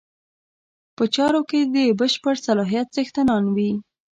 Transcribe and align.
په 0.95 1.03
چارو 1.15 1.41
کې 1.49 1.59
د 1.75 1.77
بشپړ 1.99 2.35
صلاحیت 2.47 2.87
څښتنان 2.95 3.43
وي. 3.55 3.71